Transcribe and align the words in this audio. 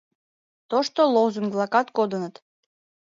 Тошто 0.69 0.99
лозунг-влакат 1.13 1.87
кодыныт. 1.97 2.35